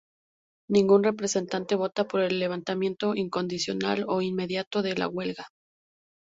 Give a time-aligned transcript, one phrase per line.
[0.67, 5.49] Ningún representante vota por el levantamiento incondicional o inmediato de la huelga.